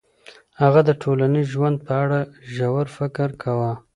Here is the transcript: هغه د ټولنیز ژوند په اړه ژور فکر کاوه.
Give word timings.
هغه 0.61 0.81
د 0.87 0.91
ټولنیز 1.01 1.47
ژوند 1.55 1.77
په 1.85 1.93
اړه 2.03 2.19
ژور 2.53 2.85
فکر 2.97 3.29
کاوه. 3.41 3.73